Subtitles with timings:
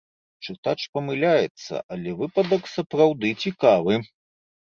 [0.47, 4.01] Чытач памыляецца, але выпадак, сапраўды, цікавы.